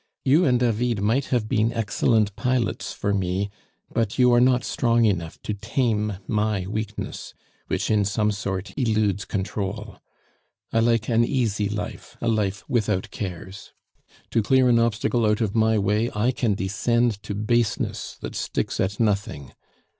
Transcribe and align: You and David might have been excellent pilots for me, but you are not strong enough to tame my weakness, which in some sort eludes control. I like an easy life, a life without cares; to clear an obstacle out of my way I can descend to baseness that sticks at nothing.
You 0.25 0.45
and 0.45 0.59
David 0.59 0.99
might 0.99 1.25
have 1.25 1.47
been 1.47 1.71
excellent 1.71 2.35
pilots 2.35 2.91
for 2.91 3.13
me, 3.13 3.51
but 3.93 4.17
you 4.17 4.33
are 4.33 4.41
not 4.41 4.63
strong 4.63 5.05
enough 5.05 5.39
to 5.43 5.53
tame 5.53 6.17
my 6.25 6.65
weakness, 6.65 7.35
which 7.67 7.91
in 7.91 8.03
some 8.03 8.31
sort 8.31 8.73
eludes 8.75 9.25
control. 9.25 9.99
I 10.73 10.79
like 10.79 11.07
an 11.07 11.23
easy 11.23 11.69
life, 11.69 12.17
a 12.19 12.27
life 12.29 12.67
without 12.67 13.11
cares; 13.11 13.73
to 14.31 14.41
clear 14.41 14.69
an 14.69 14.79
obstacle 14.79 15.23
out 15.23 15.39
of 15.39 15.53
my 15.53 15.77
way 15.77 16.09
I 16.15 16.31
can 16.31 16.55
descend 16.55 17.21
to 17.21 17.35
baseness 17.35 18.17
that 18.21 18.33
sticks 18.33 18.79
at 18.79 18.99
nothing. 18.99 19.53